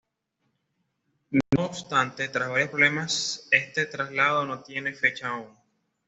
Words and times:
No 1.29 1.63
obstante, 1.65 2.27
tras 2.29 2.49
varios 2.49 2.69
problemas 2.71 3.47
este 3.51 3.85
traslado 3.85 4.45
no 4.47 4.61
tiene 4.63 4.93
fecha 4.93 5.27
aún. 5.29 5.55